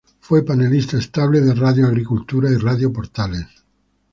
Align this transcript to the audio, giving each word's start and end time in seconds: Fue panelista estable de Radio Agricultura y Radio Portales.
Fue 0.19 0.43
panelista 0.43 0.97
estable 0.97 1.41
de 1.41 1.53
Radio 1.53 1.85
Agricultura 1.85 2.49
y 2.49 2.57
Radio 2.57 2.91
Portales. 2.91 3.45